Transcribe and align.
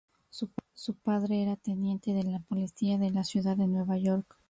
Su 0.73 0.95
padre 0.95 1.43
era 1.43 1.57
teniente 1.57 2.11
de 2.13 2.23
la 2.23 2.39
policía 2.39 2.97
de 2.97 3.11
la 3.11 3.23
Ciudad 3.23 3.55
de 3.55 3.67
Nueva 3.67 3.99
York. 3.99 4.39